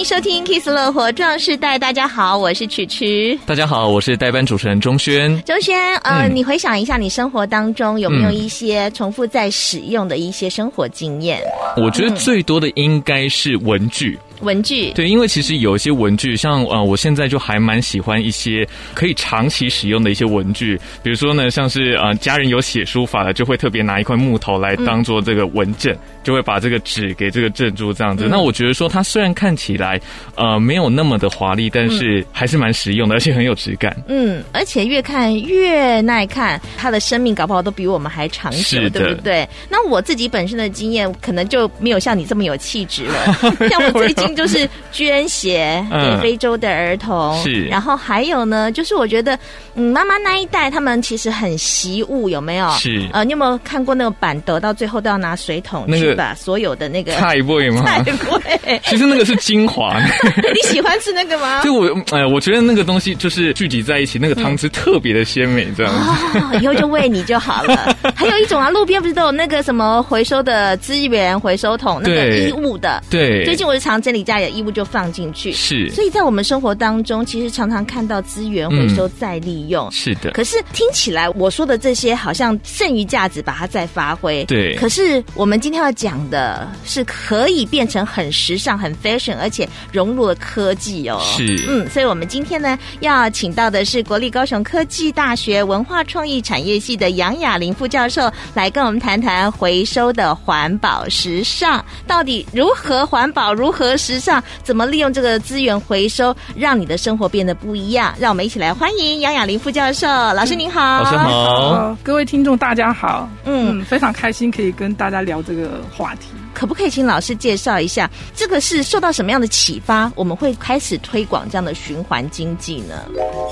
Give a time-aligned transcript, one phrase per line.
[0.00, 3.38] 迎收听《Kiss 乐活壮士代》，大家好，我是曲曲。
[3.44, 5.42] 大家好，我是代班主持人钟轩。
[5.42, 11.42] 钟轩，呃、嗯，你回想一下，你生活当中有没有一些重复在使用的一些生活经验？
[11.76, 14.18] 我觉得最多的应该是文具。
[14.40, 28.24] 文具对，因为其实有一些文具，像呃，我现在就还蛮喜欢一些可以长期使用的一些文具，比如说呢，像是呃，家人有写书法的，就会特别拿一块木头来当做这个文镇，嗯、就会把这个纸给这个镇住这样子。
[28.26, 30.00] 嗯、那我觉得说，它虽然看起来
[30.36, 33.96] 呃没有那么的华丽，但是还是蛮实用的，而且很有质感。
[34.08, 39.46] 嗯，而且越看越耐看，它的生命搞不好都比我们还长久，对不对？
[39.68, 43.36] 那我自己本身的经验，可能就没有像你这么有气质了。
[43.68, 44.29] 像我最近。
[44.34, 47.64] 就是捐血给非洲的儿童，嗯、是。
[47.66, 49.38] 然后还有呢，就是我觉得，
[49.74, 52.70] 嗯，妈妈那一代他们其实很习物，有没有？
[52.72, 53.06] 是。
[53.12, 57.82] 呃，你有没有看过那个板德到最后都要拿水桶去把所有的那个菜味吗？
[57.86, 58.80] 菜味。
[58.84, 59.98] 其实那个是精华。
[60.54, 61.60] 你喜欢吃那个吗？
[61.62, 66.38] 就我，哎、呃，我觉得那个东西就是聚集在一起，那个汤汁特别的鲜美，这样子。
[66.38, 67.96] 哦，以后就喂你就好了。
[68.14, 73.02] 还有一种啊，路边不是都有那个什么回收的资源回收桶，那个衣物的。
[73.10, 73.44] 对。
[73.44, 80.30] 最近我就常整理家里的衣物就放进去，是，所以在我们生活当中，其实常常看到资源回收再利用，嗯、是的。
[80.32, 84.74] 可是听起来我说的这些好像剩余价值把它再发挥，对。
[84.76, 91.64] 可是我们今天要讲的是可以变成很时尚、很 fashion，而且融入了科技哦，是。
[91.68, 104.42] 嗯，所以我们今天呢要请到的是国立高雄科技大学文化创意产业系的杨雅玲副教授来跟我们谈谈回收的环保时尚到底如何环保、如何时尚。
[104.64, 108.14] 怎么利用这个资源回收，让你的生活变得不一样？
[108.18, 111.02] 让我们一起来欢迎杨雅玲副教授老师，您好。
[111.02, 113.28] 老师好，各位听众大家好。
[113.44, 116.28] 嗯，非常开心可以跟大家聊这个话题。
[116.52, 122.94] 可不可以请老师介绍一下，这个是受到什么样的启发，我们会开始推广这样的循环经济呢？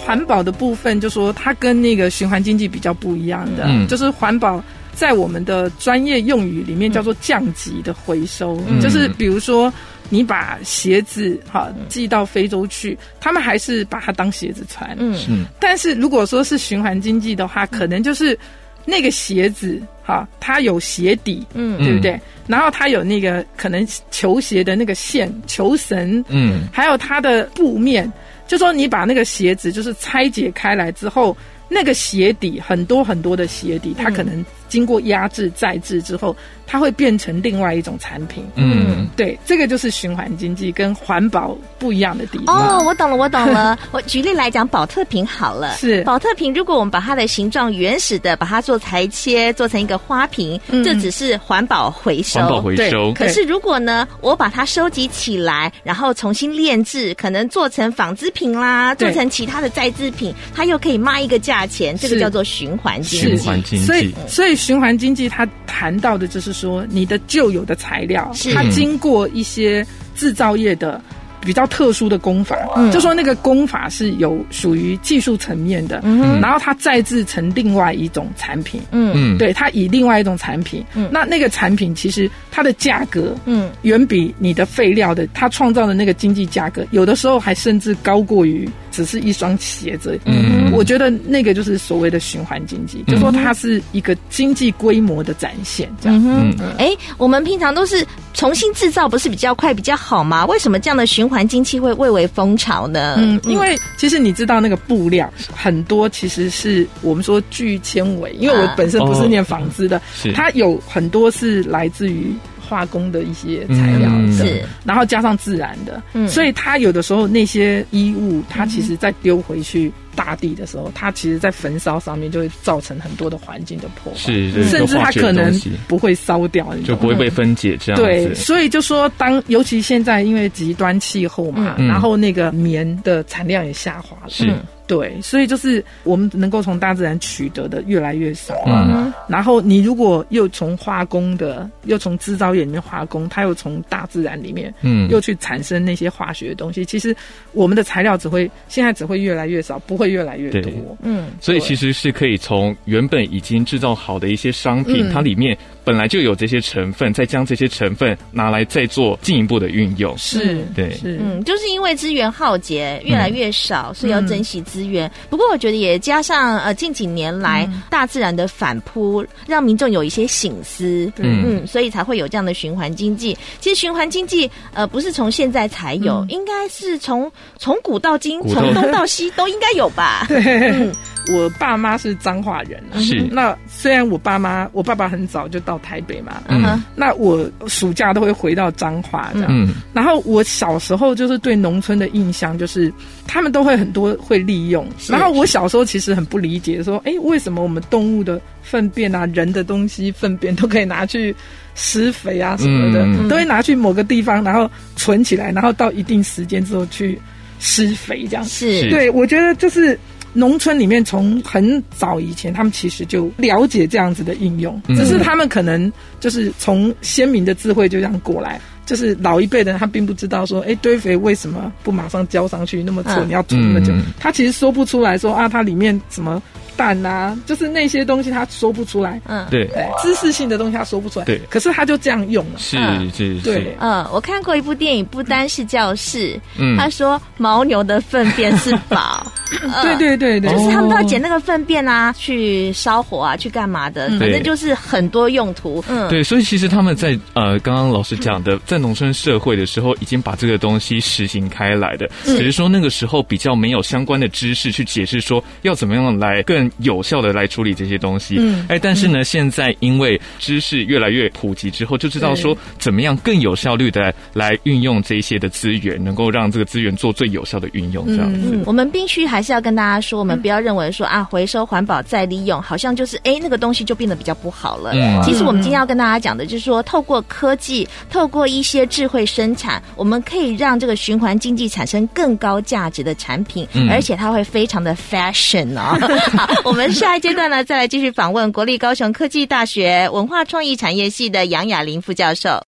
[0.04, 4.62] 环保的部分，就说它跟那个循环经济比较不一样的，嗯，就是环保
[4.94, 9.72] 在我们的专业用语里面叫做降级的回收，嗯，就是比如说。
[10.08, 14.96] 你把鞋子哈寄到非洲去，他们还是把它当鞋子穿。
[14.98, 18.38] 嗯，但是如果说是循环经济的话，可能就是
[18.84, 22.18] 那个鞋子哈，它有鞋底，嗯，对不对？
[22.47, 28.10] 然后它有那个可能球鞋的那个线、球绳，嗯，还有它的布面，
[28.47, 31.36] 就说你把那个鞋子就是拆解开来之后，
[31.68, 36.36] 那个鞋底很多很多的鞋底，它可能经过压制再制之后。
[36.70, 42.78] 它会变成另外一种产品，嗯，对，这个就是循环经济跟环保不一样的地方。
[42.78, 43.78] 哦，我懂了，我懂了。
[43.90, 46.52] 我举例来讲，宝特瓶好了，是宝特瓶。
[46.52, 52.38] 如果我们把它的形状原始的把它做裁切，做成一个花瓶，嗯、这只是环保回收。
[52.40, 53.14] 环保回收。
[53.14, 63.26] 可是如果呢，我把它收集起来，然后重新炼制，可能做成纺织品啦，做成其他的再制品，它又可以卖一个价钱，这个叫做循环经济。
[63.26, 63.86] 循环经济。
[63.86, 66.58] 所以，所以循环经济它谈到的就是。
[66.58, 69.86] 说你的旧有的材料，它经过一些
[70.16, 71.00] 制造业的
[71.48, 88.69] 比较特殊的功法，嗯，就说那个功法是有属于技术层面的，嗯，然后它再制成另外一种产品，嗯，对，它以另外一种产品，嗯，那那个产品其实它的价格，嗯，远比你的废料的它创造的那个经济价格，有的时候还甚至高过于。
[88.91, 96.20] 只是一双鞋子，嗯，我觉得那个就是所谓的循环经济，嗯、就说它是一个经济规模的展现，这样。
[96.26, 98.04] 嗯，哎、欸，我们平常都是
[98.38, 100.47] 重新制造，不是比较快比较好吗？
[100.47, 103.16] 为什么这样的循环经济会蔚为风潮呢？
[103.19, 112.32] 嗯，因为其实你知道那个布料很多，其实是我们说聚纤维，因为我本身不是念纺织的，啊哦、它有很多是来自于。
[112.69, 125.54] 化工的一些材料的，是，然后加上自然的，嗯，所以它有的时候那些衣物，它其实再丢回去大地的时候，它其实在焚烧上面就会造成很多的环境的破坏，是，甚至它可能
[125.86, 128.03] 不会烧掉，就不会被分解这样。
[128.03, 134.53] 对，所以就说当尤其现在因为极端气候嘛，然后那个棉的产量也下滑了，是。
[134.88, 147.14] 对，所以就是我们能够从大自然取得的越来越少，嗯，然后你如果又从化工的，又从制造业里面化工，它又从大自然里面，嗯，又去产生那些化学的东西，其实
[147.53, 150.72] 我们的材料只会现在只会越来越少，不会会越来越多。
[151.03, 160.16] 嗯，所以其实是可以从原本已经制造好的一些商品，嗯、它里面本来就有这些成分，再将这些成分拿来再做进一步的运用。
[160.16, 165.07] 是，对，是，嗯，就是因为资源耗竭越来越少，嗯、所以要珍惜资源。
[165.09, 171.10] 嗯、不过我觉得也加上呃近几年来、嗯、大自然的反扑，让民众有一些醒思。
[171.19, 173.37] 嗯，嗯，所以才会有这样的循环经济。
[173.60, 180.26] 其实循环经济呃不是从现在才有，嗯、应该是从从古到今，从东到西都应该有吧。
[180.28, 180.70] 对。
[180.70, 180.92] 嗯
[181.30, 183.28] 我爸妈是彰化人，是。
[183.30, 192.90] 那虽然我爸妈，我爸爸很早就到台北嘛，嗯，那我暑假都会回到彰化这样，嗯，然后我小时候就是对农村的印象就是
[193.26, 201.36] 他们都会很多会利用，然后我小时候其实很不理解，说，哎，为什么我们动物的粪便啊，人的东西粪便都可以拿去
[201.74, 207.20] 施肥啊什么的，嗯、都会拿去某个地方，然后存起来，然后到一定时间之后去
[207.59, 209.99] 施肥这样，是对，我觉得就是。
[210.34, 215.91] 农村里面从很早以前，他们其实就了解这样子的应用，只是他们可能
[216.21, 223.93] 就是从先民的智慧就这样过来，就是老一辈的人他并不知道说，哎，堆肥为什么不马上浇上去那么臭，你要煮那么久？
[224.21, 226.41] 他其实说不出来说啊，它里面什么。
[226.78, 229.69] 蛋啊，就是那些东西他说不出来，嗯，对，
[230.01, 232.78] 知识性的东西他说不出来，对，可是他就这样用了，是
[233.10, 239.27] 是是，对，嗯，我看过一部电影，不单是教室，嗯，他说牦牛的粪便是宝，
[239.83, 257.49] 对对对对，就是他们都要捡那个粪便啊，去烧火啊，去干嘛的，反正就是很多用途，嗯，对，所以其实他们在呃，刚刚老师讲的，在农村社会的时候，已经把这个东西实行开来的，只是说那个时候比较没有相关的知识去解释说要怎么样来更有效的来。
[257.49, 268.06] 处理这些东西，嗯，哎，但是呢，嗯、现在因为知识越来越普及之后，就知道说怎么样更有效率的来运用这些的资源，能够让这个资源做最有效的运用。
[268.06, 274.92] 这样子，嗯、我们必须还是要跟大家说，我们不要认为说啊，回收、环保、再利用，好像就是哎，那个东西就变得比较不好了。
[274.92, 285.97] 嗯，其实我们今天要跟大家讲的，就是说，透过科技，透过一些智慧生产，我们可以让这个循环经济产生更高价值的产品，嗯、而且它会非常的 fashion 哦。
[286.37, 287.49] 好， 我们下一阶段。
[287.49, 292.62] 呢再来继续访问国立高雄科技大学文化创意产业系的杨雅玲副教授。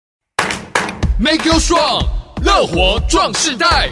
[1.20, 2.04] Make you strong，
[2.44, 3.90] 乐活壮世代。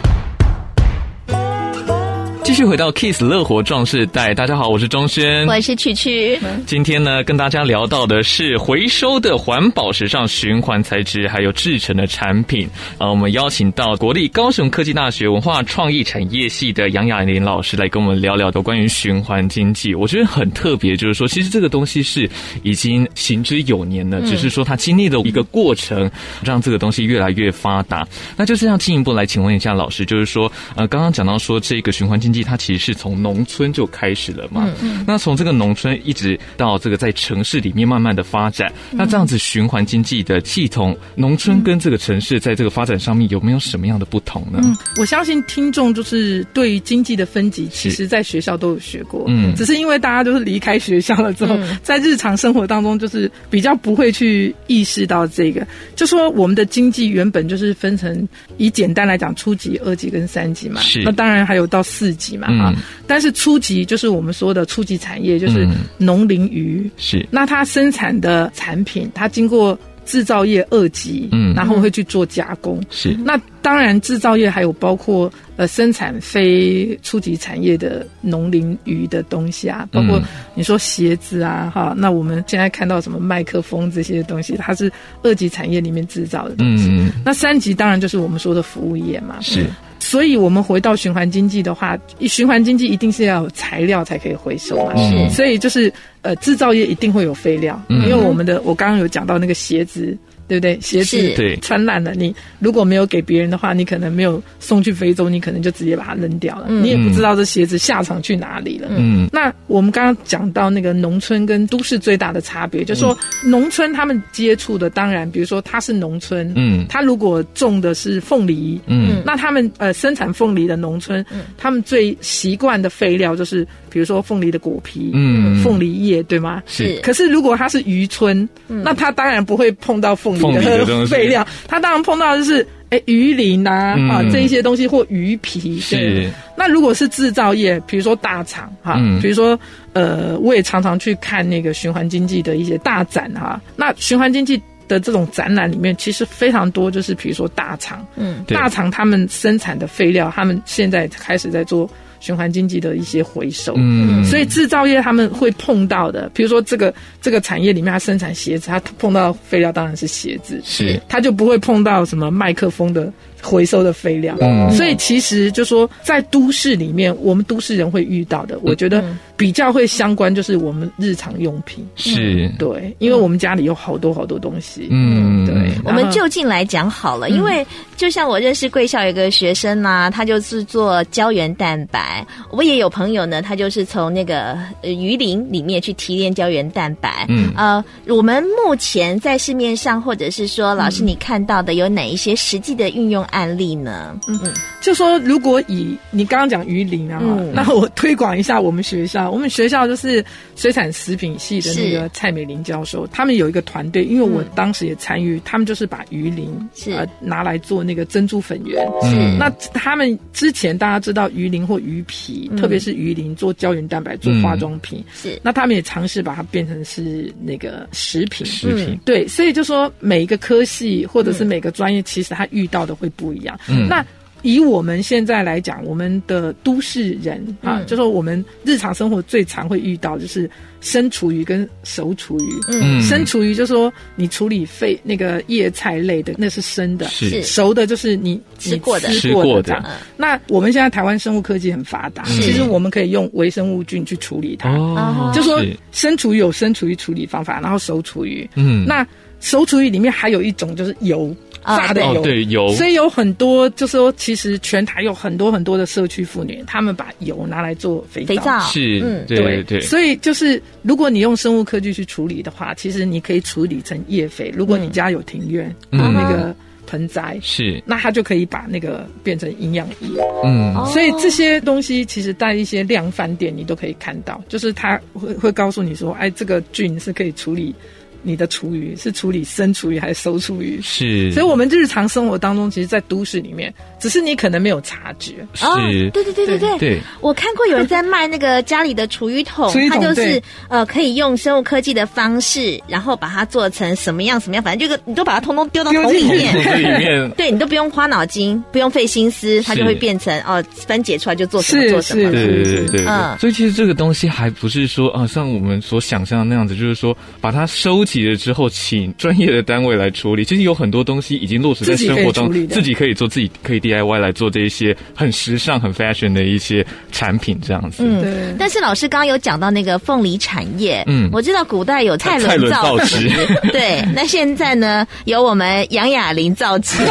[2.47, 6.39] 继续回到 Kiss 乐活壮士带，大家好，我是钟轩，我是曲曲。
[6.65, 12.65] 今天呢，跟大家聊到的是回收的环保、时尚、循环材质，还有制成的产品。
[12.97, 19.93] 啊，我们邀请到国立高雄科技大学文化创意产业系的杨雅玲老师来跟我们聊聊的关于循环经济。
[19.93, 22.29] 我觉得很特别，就是说，其实这个东西是
[22.63, 26.09] 已经行之有年了，只是说它经历的一个过程，
[26.45, 28.07] 让这个东西越来越发达。
[28.37, 32.36] 那就是要进一步来请问一下老师，就是说，呃，刚刚讲到说这个循环经济。
[32.43, 44.59] 它其实是从农村就开始了嘛，嗯嗯，那从这个农村一直到这个在城市里面慢慢的发展，嗯、那这样子循环经济的系统，农村跟这个城市在这个发展上面有没有什么样的不同呢？
[44.63, 62.26] 嗯，我相信听众就是对于经济的分级，其实在学校都有学过，嗯，只是因为大家就是离开学校了之后，嗯、在日常生活当中就是比较不会去意识到这个，就说我们的经济原本就是分成以简单来讲初级、二级跟三级嘛，是，那当然还有到四级。
[62.35, 67.25] 嘛啊，嗯、但是初级就是我们说的初级产业，就是农林渔是。
[67.29, 73.15] 那它生产的产品，它经过制造业二级，嗯，然后会去做加工是。
[73.23, 80.21] 那当然制造业还有包括呃生产非初级产业的农林渔的东西啊，包括
[80.55, 81.93] 你说鞋子啊哈。
[81.97, 84.89] 那我们现在看到什么麦克风这些东西，它是
[85.23, 86.87] 二级产业里面制造的东西。
[86.89, 89.65] 嗯，那三级当然就是我们说的服务业嘛，是。
[90.09, 94.93] 所以，我们回到循环经济的话，循环经济一定是要有材料才可以回收嘛。
[94.95, 100.17] 是，所以就是呃，制造业一定会有废料，嗯、因为我们的我刚刚有讲到那个鞋子。
[100.47, 100.79] 对不对？
[100.81, 106.67] 鞋子穿烂了，你如果没有给别人的话，你可能没有送去非洲，你可能就直接把它扔掉了。
[106.69, 108.87] 嗯、你也不知道这鞋子下场去哪里了。
[108.91, 123.67] 嗯，那我们刚刚讲到那个农村跟都市最大的差别，就是说农村他们接触的，当然，比如说他是农村，嗯，他如果种的是凤梨，嗯，那他们呃生产凤梨的农村，嗯，他们最习惯的废料就是。
[123.89, 126.61] 比如说凤梨的果皮，嗯，凤梨叶，对吗？
[126.65, 126.99] 是。
[127.01, 135.79] 可是如果它是渔村，嗯、那它当然不会碰到凤梨的 废料，它当然碰到的就是哎鱼鳞啊、嗯、啊这一些东西或鱼皮。
[135.79, 136.29] 是。
[136.55, 139.59] 那如果是制造业，比如说大厂哈，嗯、比如说
[139.93, 143.61] 呃，我也常常去看那个循环经济的一些大展哈。
[143.75, 151.89] 那循环经济的这种展览里面，其实非常多，就是比如说大厂，嗯，大厂他们生产的废料，他们现在开始在做。
[152.19, 153.73] 循环经济的一些回收。
[153.77, 163.11] 嗯，所以制造业他们会碰到的，比如说这个这个产业里面，它生产鞋子，它碰到废料当然是鞋子，是，它就不会碰到什么麦克风的。
[163.41, 169.03] 回收的废料，嗯，所以其实就说在都市里面，我们都市人会遇到的，我觉得
[169.35, 171.87] 比较会相关，就是我们日常用品。
[171.95, 175.55] 是，对，因为我们家里有好多好多东西，嗯，对。
[175.85, 177.65] 我们就近来讲好了，因为
[177.95, 194.19] 就像我认识贵校有一个学生呐，他就是做胶原蛋白，我也有朋友呢，他就是从那个鱼鳞里面去提炼胶原蛋白，嗯，呃，我们目前在市面上或者是说老师你看到的有哪一些实际的运用案例呢？
[194.27, 194.39] 嗯，
[194.81, 199.29] 就说如果以你刚刚讲鱼鳞啊，嗯、那我推广一下我们学校。
[199.29, 200.23] 我们学校就是
[200.55, 208.87] 水产食品系的那个蔡美玲教授，他们有一个团队，因为我当时也参与，嗯、他们就是把鱼鳞是呃拿来做那个珍珠粉圆。
[209.03, 215.03] 嗯，那他们之前大家知道鱼鳞或鱼皮，嗯、特别是鱼鳞做胶原蛋白做化妆品。
[215.13, 218.45] 是、嗯，那他们也尝试把它变成是那个食品。
[218.47, 223.59] 食品、嗯、对，所以就说每一个科系或者是每个专业，其实他遇到的会不一样。
[223.67, 224.05] 嗯，那
[224.43, 232.53] 以我们现在来讲，我们的都市人啊，嗯、就说我们日常生活最常会遇到就是生厨余跟熟厨余。
[232.71, 239.83] 嗯，生厨余就是说你处理废那个叶菜类的，那是生的；是熟的，就是你吃过的、吃过的。
[240.15, 244.69] 那我们现在台湾生物科技很发达，其实我们可以用微生物菌去处理它。
[244.69, 245.59] 哦，就说
[245.91, 248.47] 生厨余有生厨余处理方法，然后熟厨余。
[248.53, 249.05] 嗯，那
[249.39, 251.35] 熟厨余里面还有一种就是油。
[251.67, 259.81] 炸的油，哦、对油，所以有很多，就是说，其实全台有很多很多的社区妇女，她们把油拿来做肥皂，肥皂是，嗯，对对，对。
[259.81, 264.51] 所以就是，如果你用生物科技去处理的话，其实你可以处理成液肥。
[264.55, 266.55] 如果你家有庭院，嗯，那个
[266.85, 270.07] 盆栽是，那它就可以把那个变成营养液。
[270.45, 277.75] 嗯，所以这些东西其实在一些量贩店你都可以看到，就是它会会告诉你说，哎，这个菌是可以处理。
[278.21, 280.79] 你的厨余是处理生厨余还是熟厨余？
[280.81, 285.33] 是，所以我们日常生活当中，其实，在都市里面，只是你可能没有察觉。
[285.53, 285.65] 是，
[286.11, 286.99] 对对对对对对。
[287.21, 302.31] 我看过有人在卖那个家里的厨余桶， 它就是呃，可以用生物科技的方式，然后把它做成什么样什么样，反正这个你都把它通通丢到桶里面，里面， 对你都不用花脑筋，不用费心思，它就会变成哦，分解出来就做什么做什么。
[302.31, 303.05] 对对对对。
[303.05, 310.45] 嗯，所以其实这个东西还不是说啊，像我们所想象的那样子，就是说把它收集了之后，请专业的单位来处理。
[310.45, 318.03] 其实有很多东西已经落实在生活中，自己可以做，自己可以 DIY 来做这一些很时尚、很 fashion 的一些产品，这样子。
[318.03, 318.55] 嗯，对。
[318.57, 323.29] 但是老师刚刚有讲到那个凤梨产业，嗯，我知道古代有蔡伦造纸，
[323.71, 324.01] 对。
[324.15, 326.97] 那现在呢，有我们杨雅玲造纸。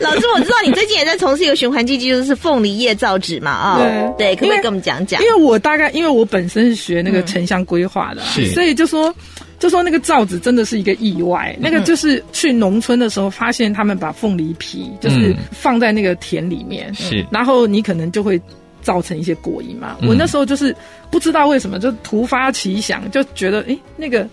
[0.00, 5.22] 老师，我知道你最近也在从事一个循环经济，就是凤梨叶造纸嘛，啊、哦，对，对，可不可以跟我们讲讲？
[5.22, 8.99] 因为我大概，因为我本身是学那个城乡规划的，是，所以就说，
[9.58, 11.56] 就说那个罩子真的是一个意外。
[11.60, 18.40] 那个就是去农村的时候，发现他们把凤梨皮就是放在那个田里面，是，然后你可能就会
[18.82, 19.96] 造成一些果蝇嘛。
[20.02, 20.74] 我那时候就是
[21.10, 24.28] 不知道为什么，就突发奇想，就觉得，哎，那个。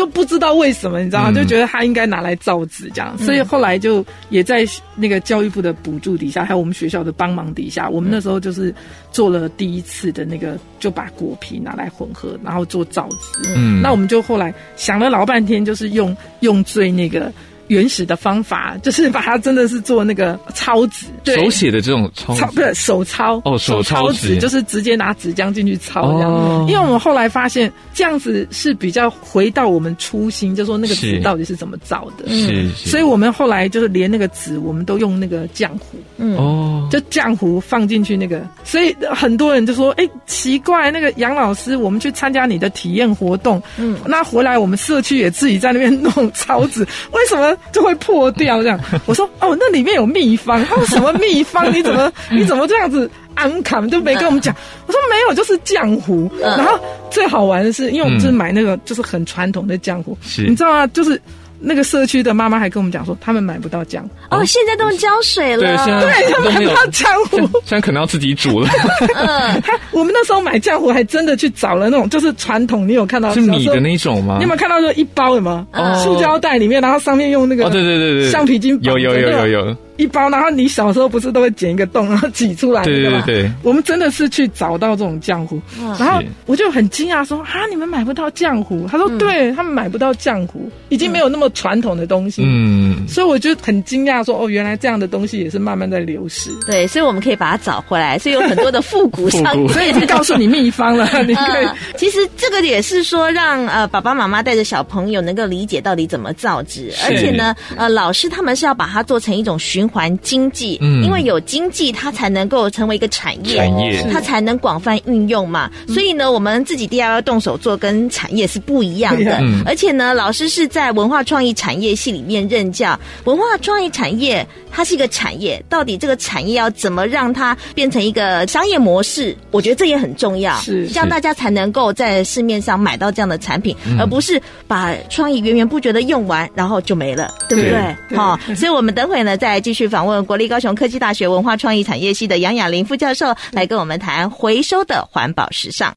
[0.00, 1.30] 就不知道为什么，你知道吗？
[1.30, 4.64] 就觉得他应该拿来造纸这样，所以后来就也在
[4.96, 8.74] 那个教育部的补助底下，还有我们学校的帮忙底下，我们那时候就是
[9.12, 13.46] 做了第一次的那个，就把果皮拿来混合，然后做造纸。
[13.54, 17.30] 嗯，那我们就后来想了老半天，就是用用最那个。
[17.70, 23.40] 原始的方法就是把它真的是做那个抄纸，对，手写的这种抄，不是手抄。
[23.44, 24.38] 哦，手抄纸。
[24.40, 26.30] 就是直接拿纸浆进去抄这样。
[26.30, 32.28] 哦、因为我们后来发现这样子是比较回到我们初心，就说那个纸到底是怎么造的。
[32.28, 36.36] 是，所以我们后来就是连那个纸我们都用那个浆糊，嗯。
[36.36, 46.80] 哦，就浆糊放进去那个，所以很多人就说，哎、欸，奇怪，那个杨老师，我们去参加你的体验活动，嗯，那回来我们社区也自己在那边弄草纸，
[47.12, 47.56] 为什么？
[47.72, 50.64] 就会破掉这样， 我说哦，那里面有秘方。
[50.66, 51.72] 他说什么秘方？
[51.72, 54.54] 你怎么你怎么这样子安卡都没跟我们讲？
[54.86, 56.30] 我说没有，就是浆糊。
[56.40, 56.78] 然后
[57.10, 60.86] 最好玩的是，因为我们是买那个就是很传统的浆糊，你知道吗？
[60.88, 61.20] 就是。
[61.60, 65.62] 那个社区的妈妈还跟我们讲说，他们买不到浆哦，现在都用胶水了。
[65.62, 68.68] 对，现在对，他们买不到浆糊，现在可能要自己煮了。
[69.14, 74.36] 嗯， 他我们那时候买浆糊还真的去找了那种，就是传统，你有看到是米的那种吗？
[74.38, 75.66] 你有没有看到说一包有吗？
[75.72, 79.76] 哦，塑胶袋里面，然后上面用那个哦，对对对对，橡皮筋，有有有有有。
[80.00, 83.50] 一包，然后你小时候不是都会剪一个洞，然后挤出来，对对对。
[83.62, 85.60] 我们真的是去找到这种浆糊，
[85.98, 101.06] 然后我就很惊讶说：“啊，你们买不到浆糊？”他说：“对，他们买不到浆糊，已经没有那么传统的东西。”嗯，所以我就很惊讶说：“哦，原来这样的东西也是慢慢在流失。”对，所以我们可以把它找回来，所以有很多的复古商品，所以就告诉你秘方了。
[101.24, 114.06] 你可以， 其实这个也是说让呃爸爸妈妈带着小朋友能够理解到底怎么造纸，而且呢，呃，老师他们是要把它做成一种循环经济，嗯，因为有经济，它才能够成为一个产业，产业。
[114.12, 115.70] 它才能广泛运用嘛。
[115.88, 129.36] 所以呢，我们自己 DIY 动手做跟产业是不一样的，而且呢，老师是在文化创意产业系里面任教，文化创意产业它是一个产业，到底这个产业要怎么让它变成一个商业模式？
[129.50, 138.16] 我觉得这也很重要，是这样大家才能够在市面上买到这样的产品，而不是把创意源源不绝的用完，然后就没了，对不对？
[138.16, 145.94] 好，所以我们等会呢再继续去访问国立高雄科技大学文化创意产业系的杨雅玲副教授，来跟我们谈回收的环保时尚。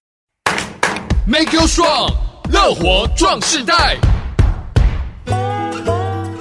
[1.27, 2.13] Make you strong，
[2.49, 3.97] 乐活壮世代。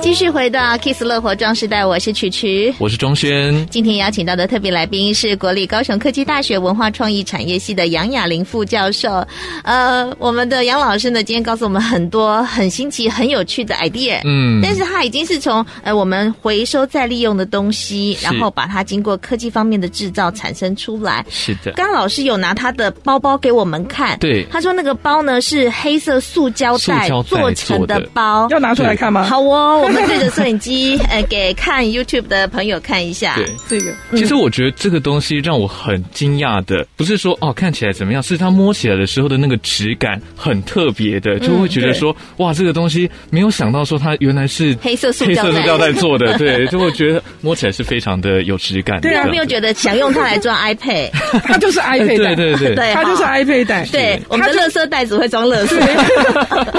[0.03, 3.65] 继续回到 Kiss 乐活壮世代，我是曲曲，我是钟轩。
[3.69, 9.25] 今天邀请到的特别来宾是国立高雄科技大学文化创意产业系的杨雅玲副教授。
[9.63, 14.21] 呃，我们的杨老师呢，今天告诉我们很多很新奇、很有趣的 idea。
[14.25, 21.25] 嗯，但是他已经是从呃我们回收再利用的东西，然后把它经过科技方面的制造产生出来。
[21.31, 29.23] 是的，刚刚老师有拿他的包包给我们看，对，他说那个包呢是黑色塑胶袋做成的包，要拿出来看吗？
[29.23, 29.91] 好哦。
[30.07, 33.37] 对着摄影机，呃，给看 YouTube 的朋友看一下。
[33.37, 49.01] 对，这个其实我觉得这个东西让我很惊讶的，不是说哦看起来怎么样，是它摸起来的时候的那个质感很特别的，就会觉得说哇，这个东西没有想到说它原来是黑色塑黑色塑胶袋做的，对，就会觉得摸起来是非常的有质感。
[49.01, 51.11] 对啊，没有觉得想用它来装 iPad，
[51.45, 53.87] 它就是 iPad 袋，对对对，它就是 iPad 袋。
[53.91, 55.77] 对，我们的垃圾袋子会装垃圾。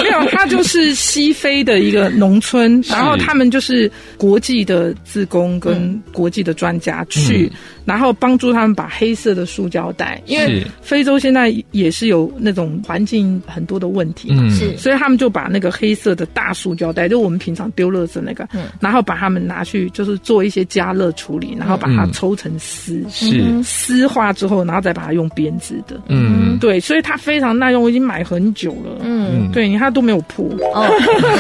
[0.02, 3.44] 没有，它就是西非的一个农村，然后他们。
[3.54, 23.44] 就是国际的自工跟国际的专家去，嗯、然后帮助他们把黑色的塑胶袋，因为非洲现在也是有那种环境很多的问题嘛，是、嗯，所以他们就把那个黑色的大塑胶袋，就我们平常丢垃圾那个，嗯、然后把它们拿去就是做一些加热处理，然后把它抽成丝，是。
[23.64, 30.46] 丝化之后，然后再把它用编织的，嗯，对，所以它非常耐用，我已经买很久了，嗯，对，你看都没有破。
[30.74, 30.90] 哦，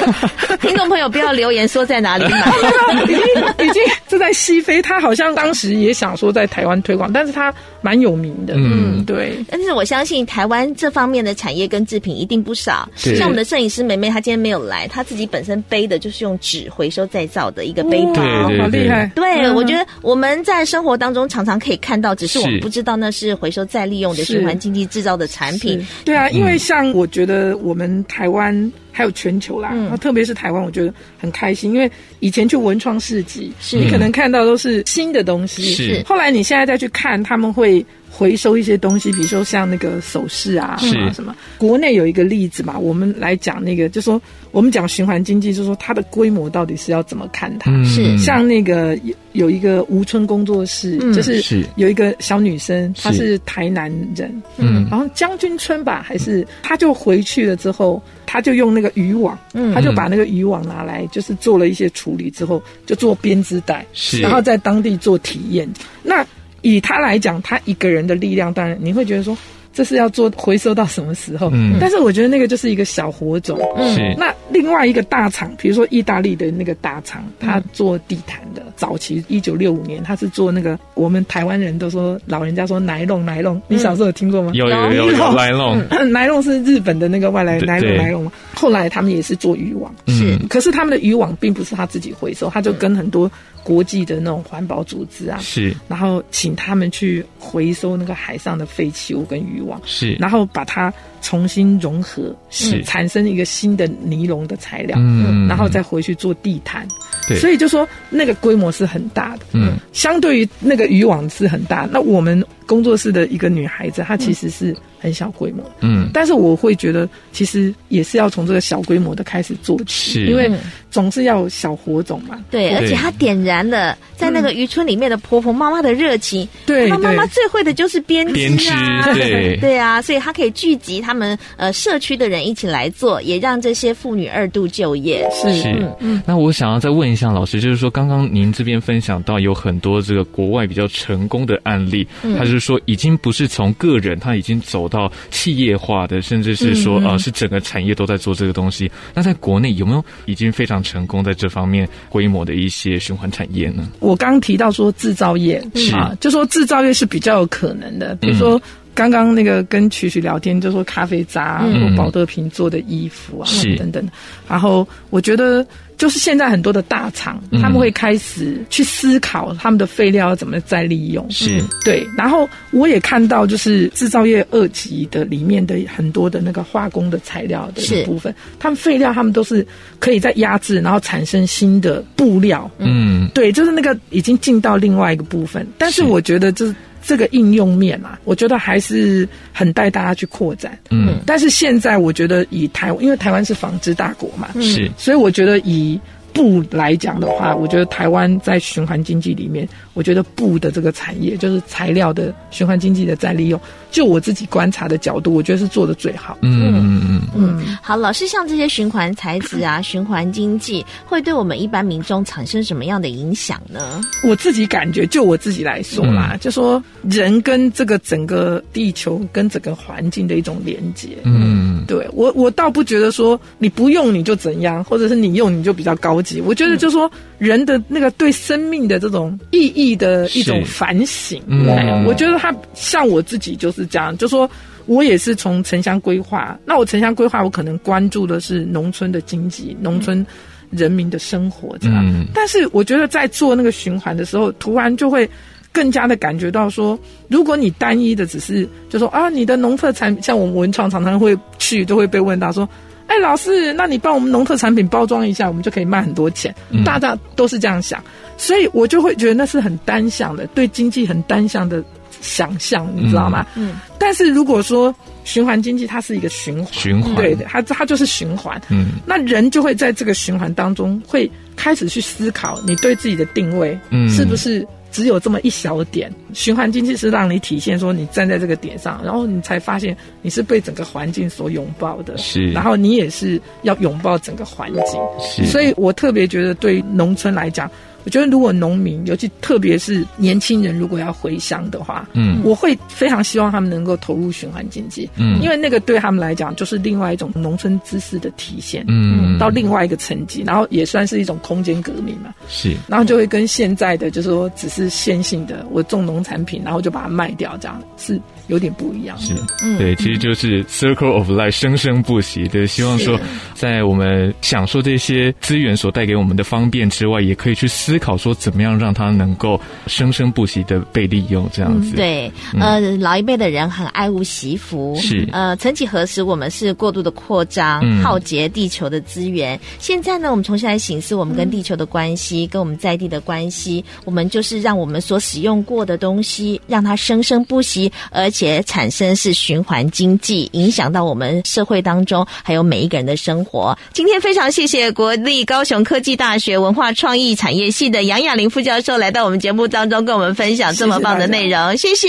[0.61, 2.03] 听众朋友不要留言说在。
[2.03, 2.37] 哪里买？
[3.05, 3.17] 已经
[3.65, 8.55] 已经是在西非，他好像当时也想说在台湾推广，但是它蛮有名的。
[8.57, 9.37] 嗯，对。
[9.47, 12.89] 但是我相信台湾这方面的产业跟制品一定不少。
[12.95, 18.23] 是像我们的摄影师梅梅，她今天没有来，她自己本身背的就是用纸回收再造的一个背包，
[18.59, 19.09] 好厉害。
[19.15, 25.85] 对，我觉得我们在生活当中常常可以看到，只是我们不知道那是回收再利用的循环经济制造的产品。
[26.03, 28.71] 对啊，因为像我觉得我们台湾。
[28.93, 36.03] 还有全球啦，嗯、特别是台湾，我觉得很开心，因为以前去文创市集，你可能看到都是新的东西，是。
[36.05, 40.91] 后来你现在再去看，他们会回收一些东西，比如说像那个首饰啊，是。
[41.11, 41.35] 什么？
[41.57, 47.71] 国内有一个例子嘛，我们来讲那个，就说我们讲循环经济，就是说它的规模到底是要怎么看它？
[47.83, 58.01] 是、嗯、像那个有有一个吴村工作室，嗯、就是有一个小女生，她是台南人，嗯，然后将军村吧，还是她就回去了之后，
[58.33, 66.25] 她就用那个渔网，嗯，她就把那个渔网拿来，就是做了一些处理之后，就做编织袋，是，然后在当地做体验，那。
[66.65, 69.37] 以他来讲，他一个人的力量，当然你会觉得说，
[69.73, 71.49] 这是要做回收到什么时候？
[71.51, 73.59] 嗯，但是我觉得那个就是一个小火种。
[73.77, 84.51] 嗯，那另外一个大厂，比如说意大利的那个大厂，他做地毯的，早期一九六五年，他是做那个我们台湾人都说老人家说奶龙奶龙，你小时候有听过吗？
[84.53, 85.81] 有有有有奶龙，
[86.11, 88.31] 奶龙 是日本的那个外来奶龙奶龙。
[88.53, 93.29] 后来他们也是做渔网，是，可是他们的渔网并不是他自己回收，他就跟很多。
[93.65, 106.85] 国际的那种环保组织啊，是，然后请他们去回收那个海上的废弃物跟渔网，是，然后把它重新融合，是，产生一个新的尼龙的材料，嗯，然后再回去做地毯，
[107.27, 120.51] 对，所以就说那个规模是很大的，嗯，相对于那个渔网是很大，那我们工作室的一个女孩子，她其实是很小规模，嗯，但是我会觉得其实也是要从这个小规模的开始做起，是，因为
[120.91, 122.37] 总是要有小火种嘛。
[122.51, 126.47] 对，而且她点燃了在那个渔村里面的婆婆妈妈的热情。
[126.65, 129.57] 对，她妈妈最会的就是编织啊，对。
[129.61, 135.29] 对啊，所以她可以聚集他们呃社区的人一起来做，也让这些妇女二度就业。
[135.31, 136.23] 是是，嗯嗯。
[136.25, 148.91] 那我想要再问一下老师，就是说刚刚您这边分享到有很多这个国外比较成功的案例，他就是说已经不是从个人，他已经走到企业化的，甚至是说呃是整个产业都在做这个东西。
[149.13, 153.87] 那在国内有没有已经非常成功在这方面规模的一些循环产业呢？
[153.99, 158.59] 我刚提到说制造业是啊，就说制造业是比较有可能的，比如说。
[158.93, 164.07] 刚刚那个跟曲曲聊天，就说咖啡渣或宝特瓶做的衣服啊，嗯、等等。
[164.47, 165.65] 然后我觉得，
[165.97, 171.25] 就是现在很多的大厂，嗯、他们会开始去思考他们的废料要怎么再利用。
[171.31, 172.05] 是，对。
[172.17, 179.65] 然后我也看到，就是制造业二级的里面的很多的那个化工的材料的一部分，他们废料他们都是
[179.99, 182.69] 可以在压制，然后产生新的布料。
[182.77, 185.67] 嗯，对，就是那个已经进到另外一个部分。
[185.77, 186.75] 但是我觉得就是。
[187.03, 190.75] 这个应用面啊，我觉得还是很带大家去扩展。
[190.89, 195.99] 嗯，但是现在我觉得以台，因为台湾是纺织大国嘛，是，所以我觉得以。
[196.33, 203.61] 布来讲的话，我觉得台湾在循环经济里面，我觉得布的这个产业就是材料的循环经济的再利用。
[203.91, 206.35] 就我自己观察的角度，我觉得是做的最好。
[206.41, 207.77] 嗯嗯嗯嗯。
[207.79, 214.01] 好，老师，像这些循环材质啊，循环经济会对我们一般民众产生什么样的影响呢？
[214.23, 221.09] 我自己感觉，就我自己来说啦，嗯、就说人跟这个整个地球跟整个环境的一种连接。
[221.23, 226.22] 嗯，对我我倒不觉得说你不用你就怎样，或者是你用你就比较高。
[226.45, 234.49] 我觉得，就是说，人的那个对生命的这种意义的一种反省，嗯，我觉得他像我自己就是这样，就说
[234.85, 240.25] 我也是从城乡规划，那我城乡规划，我可能关注的是农村的经济、农村
[240.69, 242.03] 人民的生活这样。
[242.05, 245.29] 嗯，但是我觉得在做那个循环的时候，突然就会
[245.71, 252.67] 更加的感觉到说，如果你单一的只是就说啊，你的农特产，像我们文创常常会去，都会被问到说。
[253.13, 256.53] 哎，老师，那你帮我们农特产品包装一下，我们就可以卖很多钱。
[256.71, 258.03] 嗯、大家都是这样想，
[258.37, 261.83] 所以我就会觉得那是很单向的，对经济很单向的
[262.21, 263.45] 想象，你知道吗？
[263.53, 263.69] 嗯。
[263.69, 264.93] 嗯，但是如果说
[265.25, 268.59] 循环经济，它是一个循环，循环，对的，它它就是循环。
[268.69, 268.93] 嗯。
[269.05, 274.67] 那人就会在这个循环当中，会开始去思考你对自己的定位，嗯，是不是？
[274.93, 287.69] 只有这么一小点，循环经济是让你体现说你站在这个点上，然后你才发现你是被整个环境所拥抱的，是，然后你也是要拥抱整个环境，是，所以我特别觉得对农村来讲。
[288.05, 308.19] 我觉得，如果农民，尤其特别是年轻人，如果要回乡的话，嗯，我会非常希望他们能够投入循环经济，嗯，因为那个对他们来讲就是另外一种农村知识的体现，嗯，到另外一个层级，然后也算是一种空间革命嘛，是，然后就会跟现在的就是说只是线性的，我种农产品，然后就把它卖掉，这样是。
[308.47, 312.45] 有点不一样，是，嗯对，其实就是 circle of life，生生不息。
[312.49, 313.17] 对，希望说，
[313.53, 321.95] 在我们享受这些资源所带给我们的方便之外，也可以去思考说，怎么样让它能够生生不息的被利用，这样子。
[321.95, 322.29] 对，
[322.59, 329.57] 呃，老一辈的人很爱物惜福，是，呃，曾几何时，我们是过度的扩张，耗竭地球的资源。
[329.79, 338.29] 现在呢，我们重新来醒思我们跟地球的关系，跟我们在地的关系，我们就是让我们所使用过的东西，让它生生不息，而。
[338.33, 343.77] 且产生是循环经济，影响到我们社会当中，还有每一个人的生活。
[343.93, 351.77] 今天非常谢谢国立高雄科技大学文化创意产业系的杨雅玲副教授来到我们节目当中，跟我们分享这么棒的内容。
[351.77, 352.07] 谢谢，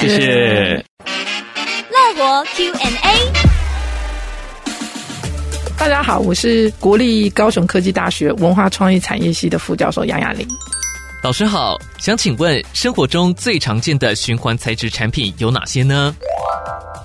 [0.00, 0.84] 谢谢。
[1.90, 3.32] 乐活 Q&A，
[5.78, 10.46] 大家好，我是国立高雄科技大学文化创意产业系的副教授杨雅铃。
[11.24, 16.14] 老师好，想请问生活中最常见的循环材质产品有哪些呢？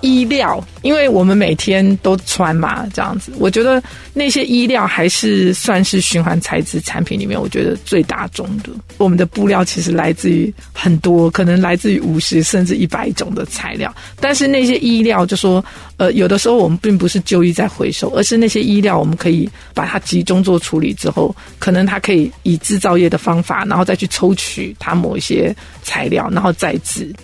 [0.00, 3.82] 衣料，因为我们每天都穿嘛，这样子，我觉得
[4.12, 8.70] 那些衣料还是算是循环材质产品里面，我觉得最大众的。
[8.98, 15.64] 我们的布料其实来自于很多，可能来自于五十甚至一百种的材料，但是那些衣料，就说，
[15.96, 27.14] 呃，有的时候我们并不是旧衣在回收，而是那些衣料我们可以把它集中做处理之后，可能它可以以制造业的方法，然后再去抽取它某一些材料，然后再制。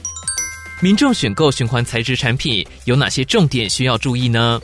[0.81, 4.61] 民众选购循环材质产品有哪些重点需要注意呢？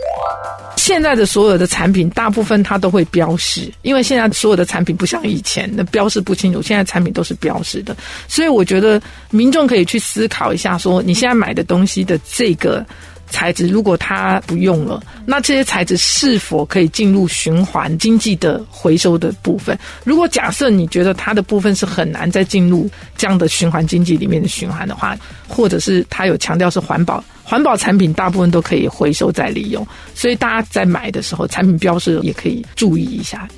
[0.77, 7.96] 现在的所有的产品，大部分它都会标示，因为现在所有的产品不像以前那标示不清楚，现在产品都是标示的，
[8.27, 12.85] 所以我觉得民众可以去思考一下，说你现在买的东西的这个
[13.33, 19.77] 材质如果它不用了，那这些材质是否可以进入循环经济的回收的部分？
[20.05, 25.16] 如果假设你觉得它的部分是很难再进入这样的循环经济里面的循环的话，
[25.49, 33.49] 或者是它有强调是环保，环保产品大部分都可以回收再利用，所以大家在买的时候，产品标识也可以注意一下。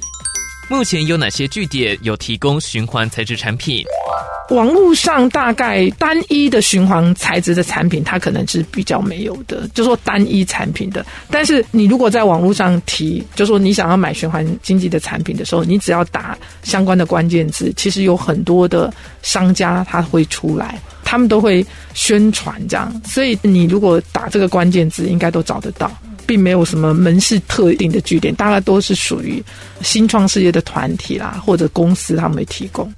[0.70, 3.84] 目前有哪些据点有提供循环材质产品？
[4.50, 11.04] 网络上大概单一的循环材质的产品，它可能是比较没有的，就说单一产品的。
[11.30, 22.92] 但是你如果在网络上提，就说你想要买循环经济的产品的时候，你只要打相关的关键字，其实有很多的商家他会出来，他们都会宣传这样。
[23.06, 25.90] 所以你如果打这个关键字，应该都找得到。
[26.26, 29.42] 并没有什么门市特定的据点，大概都是属于
[29.82, 32.92] 新创事业的团体啦，或者公司他们没提供。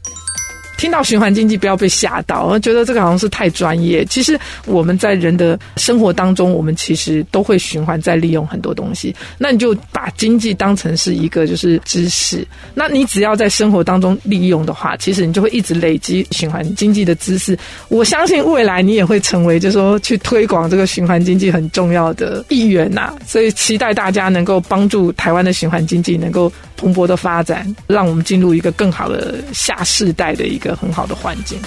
[0.76, 4.04] 听到循环经济，不要被吓到，我觉得这个好像是太专业。
[4.04, 9.14] 其实我们在人的生活当中，我们其实都会循环再利用很多东西。
[9.38, 17.58] 那你就把经济当成是一个就是知识，那你只要在生活当中利用的话，其实你就会一直累积循环经济的知识。
[17.88, 23.14] 我相信未来你也会成为，就是说去推广这个循环经济很重要的一员呐。
[23.26, 31.60] 所以期待大家能够帮助台湾的循环经济能够蓬勃的发展，让我们进入一个更好的下世代的一个个很好的环境。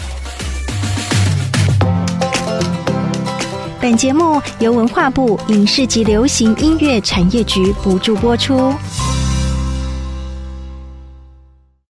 [3.82, 8.74] 本节目由文化部影视及流行音乐产业局补助播出。